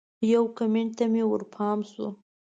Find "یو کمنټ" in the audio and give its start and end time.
0.33-0.89